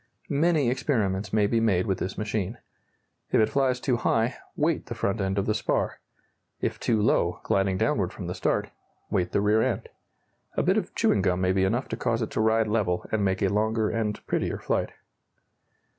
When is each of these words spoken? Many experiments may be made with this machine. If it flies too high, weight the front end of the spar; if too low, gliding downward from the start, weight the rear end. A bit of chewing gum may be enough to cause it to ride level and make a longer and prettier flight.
Many 0.31 0.71
experiments 0.71 1.31
may 1.31 1.45
be 1.45 1.59
made 1.59 1.85
with 1.85 1.99
this 1.99 2.17
machine. 2.17 2.57
If 3.31 3.39
it 3.39 3.49
flies 3.51 3.79
too 3.79 3.97
high, 3.97 4.35
weight 4.55 4.87
the 4.87 4.95
front 4.95 5.21
end 5.21 5.37
of 5.37 5.45
the 5.45 5.53
spar; 5.53 5.99
if 6.59 6.79
too 6.79 6.99
low, 6.99 7.39
gliding 7.43 7.77
downward 7.77 8.11
from 8.11 8.25
the 8.25 8.33
start, 8.33 8.71
weight 9.11 9.31
the 9.31 9.41
rear 9.41 9.61
end. 9.61 9.89
A 10.57 10.63
bit 10.63 10.77
of 10.77 10.95
chewing 10.95 11.21
gum 11.21 11.39
may 11.41 11.51
be 11.51 11.65
enough 11.65 11.87
to 11.89 11.97
cause 11.97 12.23
it 12.23 12.31
to 12.31 12.41
ride 12.41 12.67
level 12.67 13.05
and 13.11 13.23
make 13.23 13.43
a 13.43 13.47
longer 13.49 13.91
and 13.91 14.25
prettier 14.25 14.57
flight. 14.57 14.91